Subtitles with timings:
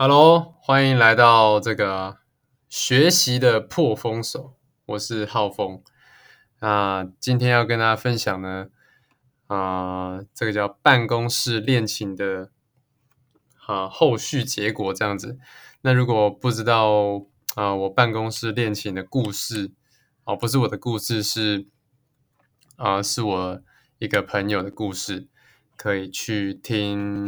[0.00, 2.18] Hello，欢迎来到这个
[2.68, 4.54] 学习的破风手，
[4.86, 5.82] 我是浩峰。
[6.60, 8.68] 那今天要跟大家分享呢，
[9.48, 12.52] 啊、这个叫办公室恋情的
[13.66, 15.36] 啊、后续结果这样子。
[15.80, 17.26] 那如果不知道
[17.56, 19.72] 啊、我办公室恋情的故事，
[20.22, 21.66] 哦，不是我的故事，是
[22.76, 23.60] 啊、是我
[23.98, 25.26] 一个朋友的故事，
[25.76, 27.26] 可以去听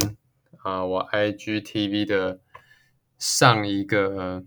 [0.62, 2.38] 啊、我 IGTV 的
[3.20, 4.42] 上一个，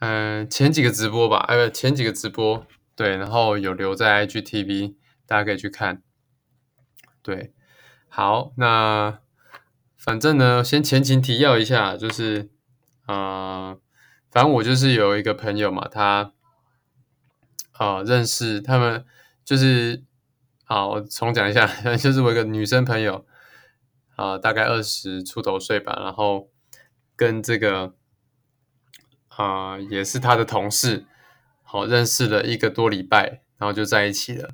[0.00, 6.02] 嗯、前几个直播吧，呃，前几个直播，对，然后有留在 IGTV，大家可以去看。
[7.22, 7.54] 对，
[8.08, 9.20] 好，那
[9.96, 12.50] 反正呢，先前情提要一下，就是，
[13.06, 13.76] 啊，
[14.30, 16.32] 反正我就是有一个朋友嘛，他
[17.72, 19.04] 啊、认识他们，
[19.44, 20.02] 就是
[20.64, 23.24] 好，我重讲一下， 就是我一个女生朋友，
[24.16, 26.50] 啊、大概二十出头岁吧，然后
[27.20, 27.92] 跟这个
[29.28, 31.04] 啊、也是他的同事，
[31.62, 34.52] 好认识了一个多礼拜，然后就在一起了。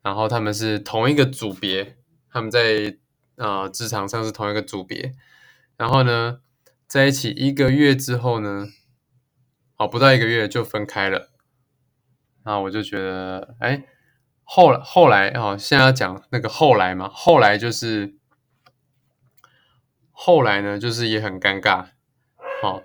[0.00, 1.98] 然后他们是同一个组别，
[2.30, 2.96] 他们在
[3.36, 5.12] 啊、职场上是同一个组别。
[5.76, 6.40] 然后呢，
[6.86, 8.66] 在一起一个月之后呢，
[9.76, 11.30] 哦，不到一个月就分开了。
[12.42, 13.84] 然后我就觉得，哎，
[14.44, 18.16] 后来后来哦，现在要讲那个后来嘛，后来就是
[20.22, 21.92] 后来呢，就是也很尴尬。
[22.60, 22.82] 好、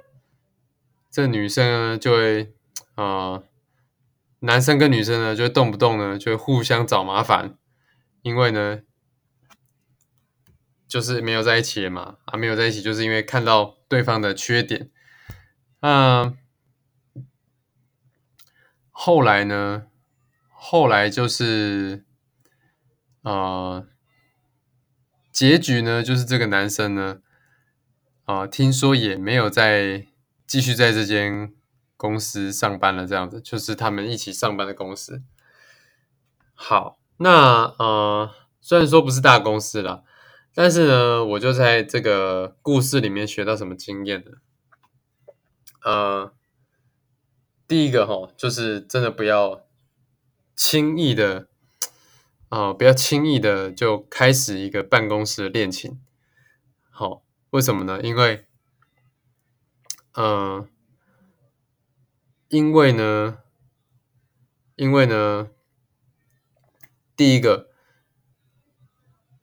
[1.12, 2.54] 这女生呢就会
[2.96, 3.44] 呃，
[4.40, 7.58] 男生跟女生呢就会动不动呢就会互相找麻烦，
[8.22, 8.84] 因为呢
[10.88, 14.90] 就是没有在一起了嘛，啊，没有在一起就是因为看到对方的缺点。
[15.82, 16.34] 那、
[18.92, 19.88] 后来呢，
[20.48, 22.06] 后来就是
[23.24, 23.86] 呃，
[25.34, 27.20] 结局呢就是这个男生呢，
[28.26, 30.08] 啊、听说也没有在
[30.46, 31.54] 继续在这间
[31.96, 35.24] 公司上班了，这样子，就是他们一起上班的公司。
[36.54, 38.32] 好，那呃，
[38.62, 40.04] 虽然说不是大公司啦，
[40.54, 44.32] 但是呢，我就在这个故事里面学到什么经验呢？
[45.84, 46.34] 呃，
[47.68, 49.66] 第一个哈，就是真的不要
[50.56, 51.48] 轻易的，
[52.50, 56.00] 啊、不要轻易的就开始一个办公室的恋情。
[56.90, 57.25] 好，
[57.56, 58.02] 为什么呢？
[58.02, 58.46] 因为，
[60.12, 60.68] 呃，
[62.50, 63.38] 因为呢，
[64.76, 65.50] 因为呢，
[67.16, 67.70] 第一个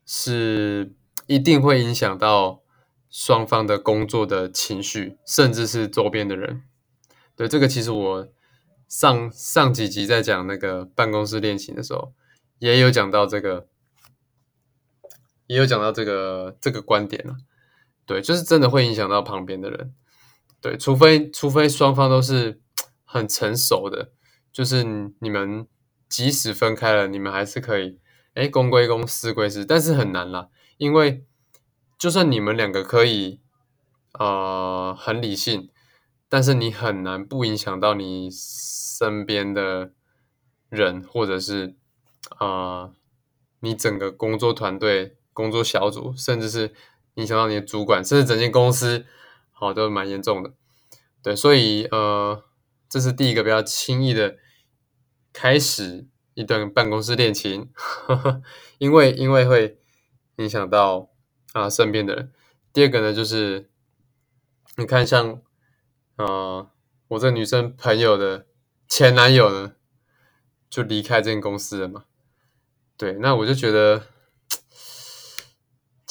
[0.05, 0.95] 是
[1.27, 2.63] 一定会影响到
[3.09, 6.65] 双方的工作的情绪，甚至是周边的人。
[7.35, 8.29] 对，这个其实我
[8.87, 12.13] 上上几集在讲那个办公室恋情的时候，
[12.59, 13.69] 也有讲到这个，
[15.47, 17.39] 也有讲到这个这个观点了。
[18.13, 19.95] 对，就是真的会影响到旁边的人。
[20.61, 22.61] 对，除非除非双方都是
[23.05, 24.13] 很成熟的，
[24.53, 24.85] 就是
[25.21, 25.67] 你们
[26.11, 27.99] 即使分开了，你们还是可以，
[28.35, 31.25] 哎，公归公，私归私，但是很难啦，因为
[31.99, 33.41] 就算你们两个可以，
[34.19, 35.71] 呃，很理性，
[36.29, 39.93] 但是你很难不影响到你身边的
[40.69, 41.77] 人，或者是
[42.39, 42.93] 呃，
[43.61, 46.75] 你整个工作团队、工作小组，甚至是
[47.15, 49.05] 影响到你的主管，甚至整间公司，
[49.51, 50.53] 好、都蛮严重的。
[51.23, 52.45] 对，所以呃，
[52.89, 54.37] 这是第一个不要轻易的
[55.33, 57.71] 开始一段办公室恋情，
[58.79, 59.79] 因为因为会
[60.37, 61.11] 影响到
[61.53, 62.33] 啊、身边的人。
[62.73, 63.71] 第二个呢，就是
[64.77, 65.43] 你看像
[66.17, 66.69] 呃
[67.09, 68.47] 我这女生朋友的
[68.89, 69.75] 前男友呢，
[70.71, 72.05] 就离开这间公司了嘛。
[72.97, 74.07] 对，那我就觉得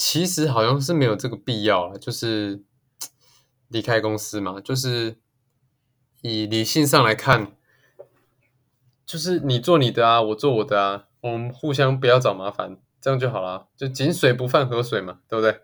[0.04, 2.60] 其实好像是没有这个必要了，就是
[3.70, 5.16] 离开公司嘛，就是
[6.22, 7.56] 以理性上来看，
[9.06, 15.60] 就是你做你的啊，我做我的啊，我们互相不要找麻烦，这样就好了，就井水不犯河水嘛，对不对？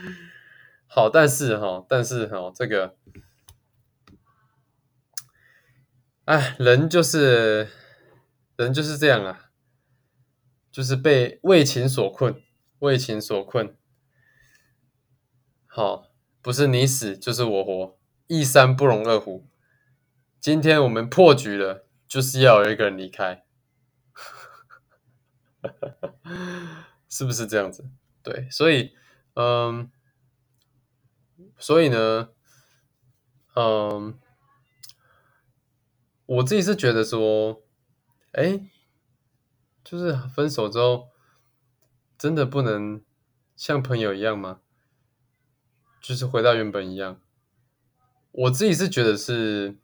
[0.88, 2.96] 好，但是哈，但是哈，这个，
[6.24, 7.68] 哎，人就是
[8.56, 9.50] 人就是这样啊，
[10.72, 12.40] 就是被为情所困，
[12.84, 13.74] 为情所困。
[15.66, 16.08] 好，
[16.42, 19.48] 不是你死就是我活，一山不容二虎。
[20.38, 23.46] 今天我们破局了，就是要有一个人离开，
[27.08, 27.88] 是不是这样子？
[28.22, 28.94] 对，所以，
[29.34, 29.90] 嗯，
[31.58, 32.28] 所以呢，
[33.54, 34.18] 嗯，
[36.26, 37.62] 我自己是觉得说，
[38.32, 38.60] 哎，
[39.82, 41.08] 就是分手之后，
[42.18, 43.02] 真的不能
[43.56, 44.60] 像朋友一样吗？
[46.00, 47.20] 就是回到原本一样。
[48.30, 49.76] 我自己是觉得是，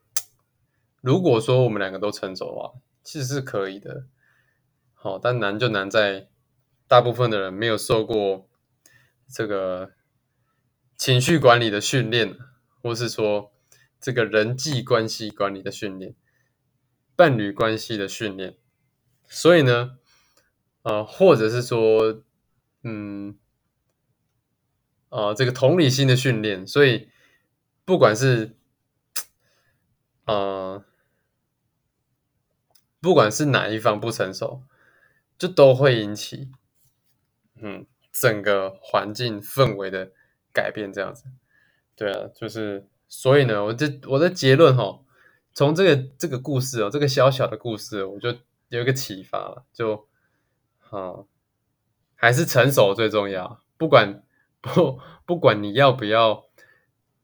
[1.01, 2.73] 如果说我们两个都成熟的话，
[3.03, 4.07] 其实是可以的。
[4.95, 6.29] 好，但难就难在
[6.87, 8.49] 大部分的人没有受过
[9.29, 9.93] 这个
[10.97, 12.37] 情绪管理的训练，
[12.83, 13.53] 或是说
[13.99, 16.15] 这个人际关系管理的训练、
[17.17, 18.57] 伴侣关系的训练。
[19.27, 20.00] 所以呢，
[20.83, 22.23] 呃，或者是说，
[22.83, 23.37] 嗯，
[25.09, 26.67] 啊，这个同理心的训练。
[26.67, 27.09] 所以。
[27.83, 28.55] 不管是，
[30.27, 30.85] 呃，
[33.01, 34.63] 不管是哪一方不成熟，
[35.37, 36.53] 就都会引起，
[37.57, 40.13] 嗯，整个环境氛围的
[40.53, 40.93] 改变。
[40.93, 41.25] 这样子，
[41.97, 45.01] 对啊，就是所以呢，我这我的结论哈，
[45.53, 48.29] 从这个这个故事哦，这个小小的故事，我就
[48.69, 50.07] 有一个启发了，就，
[50.91, 51.25] 啊，
[52.15, 53.61] 还是成熟最重要。
[53.77, 54.23] 不管
[54.61, 56.45] 不不管你要不要。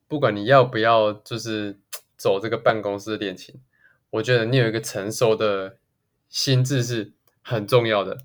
[0.08, 1.80] 不管你要不要，就是
[2.16, 3.60] 走这个办公室恋情，
[4.10, 5.78] 我觉得你有一个成熟的
[6.28, 8.18] 心智是很重要的。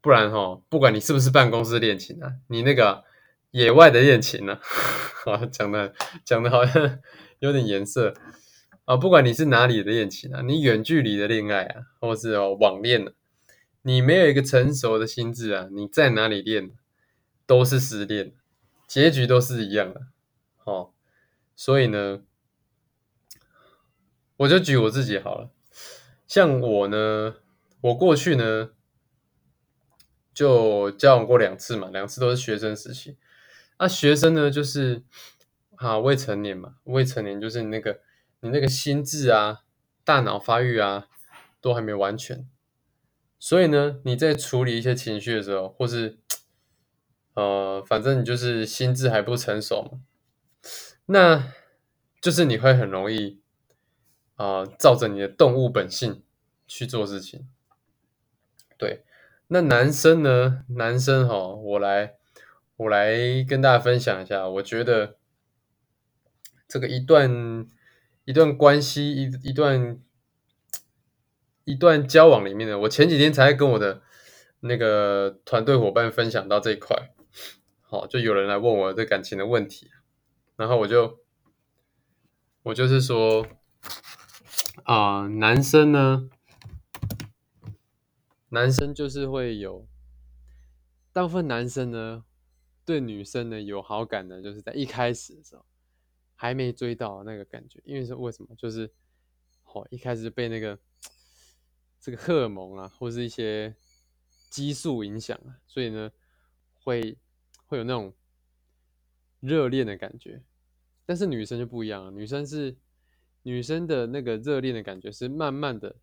[0.00, 3.04] 不然哈，不管你是不是办公室恋情啊，你那个
[3.50, 4.58] 野外的恋情呢，
[5.26, 5.92] 啊，讲的
[6.24, 6.98] 讲的好像
[7.40, 8.14] 有点颜色
[8.86, 8.96] 啊。
[8.96, 13.12] 不管你是哪里的恋情啊，你远距离的恋爱啊，或是哦网恋呢，
[13.82, 16.72] 你没有一个成熟的心智啊，你在哪里练
[17.46, 18.34] 都是失恋，
[18.86, 20.02] 结局都是一样的，
[20.64, 20.92] 哦。
[21.56, 22.22] 所以呢，
[24.38, 25.50] 我就举我自己好了。
[26.26, 27.36] 像我呢，
[27.80, 28.70] 我过去呢
[30.32, 33.16] 就交往过两次嘛，两次都是学生时期。
[33.78, 35.02] 啊，学生呢就是
[35.76, 38.00] 啊未成年嘛，未成年就是你那个
[38.40, 39.62] 你那个心智啊、
[40.04, 41.08] 大脑发育啊
[41.60, 42.48] 都还没完全。
[43.42, 46.18] 所以呢，你在处理一些情绪的时候，或是
[47.32, 50.00] 呃，反正你就是心智还不成熟嘛。
[51.06, 51.50] 那
[52.20, 53.40] 就是你会很容易
[54.36, 56.22] 啊，照着你的动物本性
[56.66, 57.48] 去做事情。
[58.76, 59.04] 对，
[59.48, 60.64] 那男生呢？
[60.68, 62.16] 男生哈，我来
[62.76, 64.46] 我来跟大家分享一下。
[64.46, 65.16] 我觉得
[66.68, 67.66] 这个一段
[68.26, 69.98] 一段关系一一段
[71.64, 74.02] 一段交往里面呢，我前几天才跟我的
[74.60, 77.14] 那个团队伙伴分享到这一块。
[77.80, 79.90] 好，就有人来问我这感情的问题。
[80.56, 81.18] 然后我就，
[82.64, 83.46] 我就是说，
[84.84, 86.28] 啊，男生呢，
[88.50, 89.88] 男生就是会有，
[91.12, 92.24] 大部分男生呢，
[92.84, 95.64] 对女生呢有好感的，就是在一开始的时候，
[96.36, 98.54] 还没追到那个感觉，因为是为什么？
[98.56, 98.92] 就是，
[99.64, 100.78] 哦，一开始被那个
[102.00, 103.74] 这个荷尔蒙啊，或是一些
[104.48, 106.10] 激素影响啊，所以呢，
[106.82, 107.16] 会
[107.66, 108.14] 会有那种
[109.40, 110.42] 热恋的感觉。
[111.04, 112.76] 但是女生就不一样了，女生是
[113.42, 115.96] 女生的那个热恋的感觉是慢慢的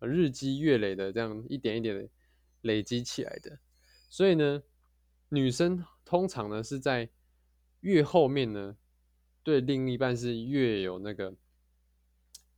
[0.00, 2.08] 日积月累的这样一点一点的
[2.62, 3.58] 累积起来的，
[4.08, 4.62] 所以呢，
[5.28, 7.08] 女生通常呢是在
[7.80, 8.76] 越后面呢
[9.42, 11.34] 对另一半是越有那个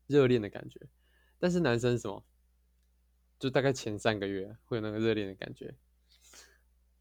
[0.07, 0.81] 热恋的感觉，
[1.39, 2.25] 但是男生什么
[3.41, 5.75] 就大概前三个月会有那个热恋的感觉，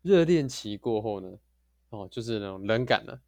[0.01, 1.38] 热恋期过后呢，
[1.89, 3.21] 哦就是那种冷感了。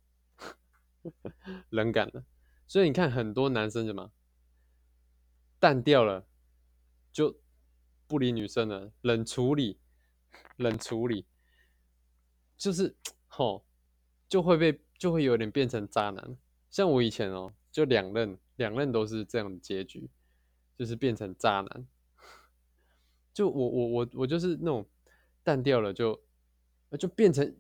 [1.72, 2.24] 冷感了，
[2.68, 4.12] 所以你看很多男生什么
[5.60, 6.28] 淡掉了，
[7.12, 7.42] 就
[8.06, 9.80] 不理女生了，冷处理，
[10.58, 11.26] 冷处理，
[12.56, 12.96] 就是
[13.26, 13.66] 吼
[14.30, 16.38] 就会被就会有点变成渣男。
[16.70, 20.08] 像我以前哦，就两任两任都是这样的结局，
[20.78, 21.88] 就是变成渣男。
[23.34, 24.86] 就我我我我就是那种
[25.44, 26.22] 淡掉了，就
[27.00, 27.56] 就变成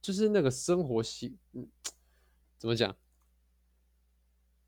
[0.00, 1.68] 就是那个生活习嗯。
[2.56, 2.96] 怎么讲？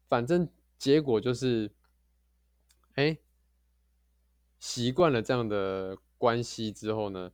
[0.06, 1.72] 反正结果就是，
[2.94, 3.16] 哎，
[4.58, 7.32] 习惯了这样的关系之后呢，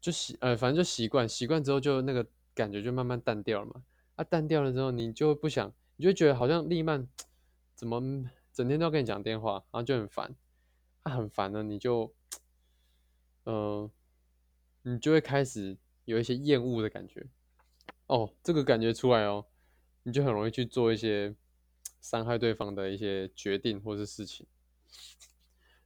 [0.00, 3.84] 就习呃，反正就习惯，习惯之后就那个感觉就慢慢淡掉了嘛。
[4.16, 7.08] 啊，淡掉了之后，你就不想，你就觉得好像丽曼
[7.76, 10.34] 怎么整天都要跟你讲电话，然后就很烦。
[11.06, 12.12] 啊，很烦呢，你就，
[13.44, 13.88] 嗯，
[14.82, 17.24] 你就会开始有一些厌恶的感觉。
[18.08, 19.46] 哦，这个感觉出来哦，
[20.02, 21.36] 你就很容易去做一些
[22.00, 24.48] 伤害对方的一些决定或是事情。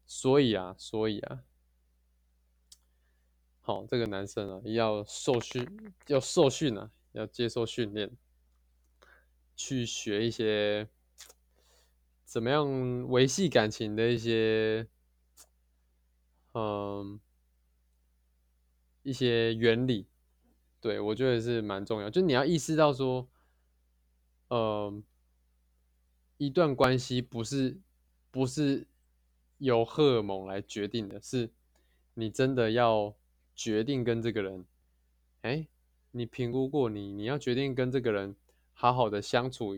[0.07, 1.45] 所以啊，所以啊，
[3.61, 8.11] 好，这个男生啊，要受训，要受训啊，要接受训练，
[9.55, 10.89] 去学一些
[12.25, 14.89] 怎么样维系感情的一些，
[16.53, 17.21] 嗯，
[19.03, 20.07] 一些原理。
[20.81, 23.29] 对我觉得是蛮重要，就你要意识到说，
[24.49, 25.05] 嗯，
[26.39, 27.79] 一段关系不是
[28.31, 28.87] 不是
[29.59, 31.51] 由荷尔蒙来决定的，是
[32.15, 33.15] 你真的要
[33.55, 34.65] 决定跟这个人，
[35.43, 35.69] 哎，
[36.13, 38.35] 你评估过你你要决定跟这个人
[38.73, 39.77] 好好的相处，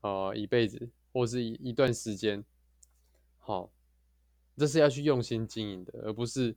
[0.00, 2.44] 呃，一辈子或是一一段时间，
[3.38, 3.70] 好，
[4.56, 6.56] 这是要去用心经营的，而不是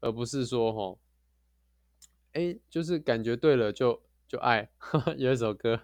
[0.00, 1.00] 而不是说吼。
[2.32, 4.70] 哎，就是感觉对了就就爱，
[5.18, 5.80] 有一首歌，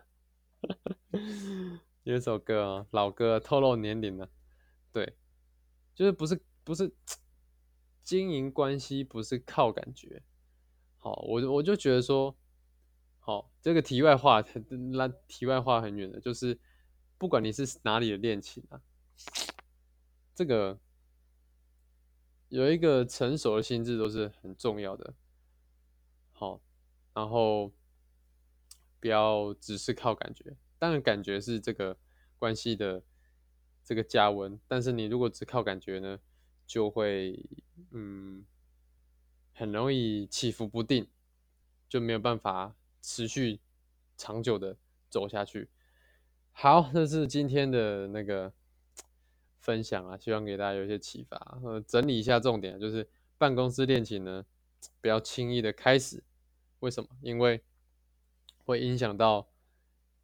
[2.05, 4.31] 有一首歌啊，老歌，透露年龄了。
[4.93, 5.16] 对，
[5.95, 6.95] 就是不是不是
[8.02, 10.23] 经营关系不是靠感觉。
[10.97, 12.37] 好，我我就觉得说，
[13.19, 14.43] 好，这个题外话，
[14.95, 16.59] 那题外话很远的，就是
[17.19, 18.81] 不管你是哪里的恋情啊，
[20.35, 20.78] 这个
[22.49, 25.15] 有一个成熟的心智都是很重要的。
[26.33, 26.61] 好，
[27.15, 27.73] 然后
[29.00, 31.97] 不要只是靠感觉，当然感觉是这个
[32.38, 33.03] 关系的
[33.83, 36.21] 这个加温，但是你如果只靠感觉呢，
[36.67, 37.49] 就会
[37.91, 38.45] 嗯
[39.55, 41.09] 很容易起伏不定，
[41.88, 43.61] 就没有办法持续
[44.17, 44.76] 长久的
[45.09, 45.71] 走下去。
[46.53, 48.53] 好，这是今天的那个
[49.66, 51.58] 分享啊，希望给大家有一些启发。
[51.64, 54.46] 呃，整理一下重点，就是办公室恋情呢。
[55.00, 56.23] 不要轻易的开始，
[56.78, 57.08] 为什么？
[57.20, 57.61] 因为
[58.64, 59.49] 会影响到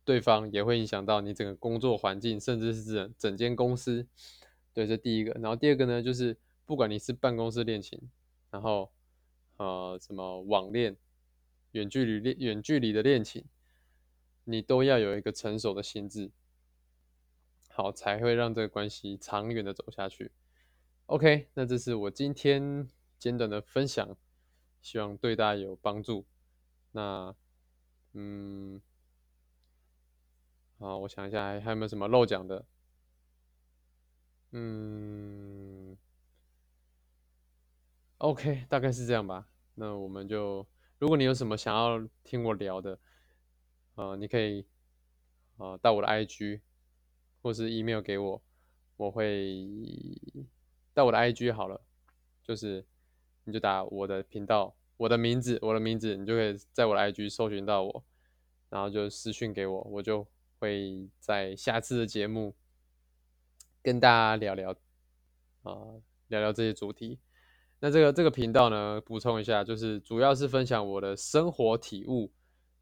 [0.05, 4.07] 对方，也会影响到你整个工作环境，甚至是整整间公司。
[4.73, 5.33] 对，这第一个。
[5.33, 8.01] 然后第二个呢，就是不管你是办公室恋情，
[8.53, 8.93] 然后
[9.57, 10.97] 呃什么网恋、
[11.73, 13.45] 远距离恋、远距离的恋情，
[14.45, 16.31] 你都要有一个成熟的心智，
[17.75, 20.31] 好，才会让这个关系长远的走下去。
[21.07, 22.87] OK，那这是我今天
[23.19, 24.17] 简短的分享。
[24.83, 26.27] 希望对大家有帮助。
[26.91, 27.35] 那，
[28.15, 28.83] 嗯，
[30.79, 32.67] 好，我想一下，还还有没有什么漏讲的？
[34.51, 35.97] 嗯
[38.19, 39.49] ，OK，大概是这样吧。
[39.75, 40.67] 那我们就，
[40.99, 42.99] 如果你有什么想要听我聊的，
[43.95, 44.67] 呃，你可以，
[45.57, 46.61] 呃，到我的 IG
[47.43, 48.43] 或是 email 给我，
[48.97, 49.69] 我会
[50.95, 51.81] 到我的 IG 好了，
[52.43, 52.87] 就是。
[53.45, 58.05] 你就打我的频道，我的名字，我的名字，你就可以在我的 IG 搜寻到我，
[58.69, 60.25] 然后就私讯给我，我就
[60.61, 62.55] 会在下次的节目
[63.83, 64.71] 跟大家聊聊
[65.65, 65.75] 啊，
[66.29, 67.19] 聊聊这些主题。
[67.81, 72.31] 那这个这个频道呢，补充一下，就是主要是分享我的生活体悟，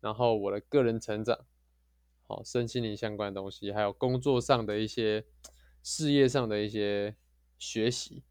[0.02, 1.38] 然后我的个人成长，
[2.30, 5.24] 好，身心灵相关的东西，还有工作上的一些、
[5.82, 7.16] 事业上的一些
[7.58, 8.22] 学习。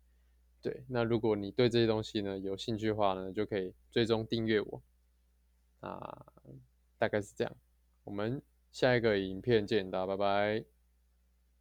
[0.62, 4.82] 对，那如果你对这些东西呢有兴趣的话呢，就可以追踪订阅我，
[5.82, 6.27] 啊，
[6.98, 7.53] 大概是这样。
[8.06, 8.41] 我们
[8.72, 10.78] 下一个影片见，大家拜拜。